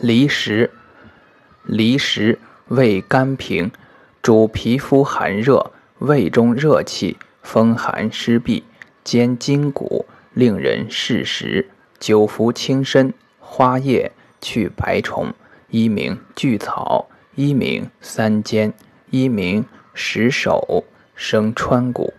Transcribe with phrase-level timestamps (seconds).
[0.00, 0.70] 离石
[1.64, 3.72] 离石味甘平，
[4.22, 8.62] 主皮肤寒热，胃中热气，风寒湿痹，
[9.02, 15.34] 兼筋骨，令人嗜食，久服轻身，花叶去白虫，
[15.70, 18.72] 一名巨草，一名三尖，
[19.10, 20.84] 一名石首，
[21.16, 22.14] 生川谷。